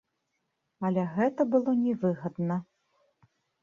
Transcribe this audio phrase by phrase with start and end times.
[0.89, 2.63] Але гэта было не выгадна.